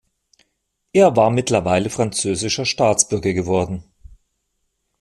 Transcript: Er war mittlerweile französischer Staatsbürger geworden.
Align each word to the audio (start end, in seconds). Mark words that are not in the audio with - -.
Er 0.93 1.15
war 1.15 1.29
mittlerweile 1.29 1.91
französischer 1.91 2.65
Staatsbürger 2.65 3.33
geworden. 3.33 3.83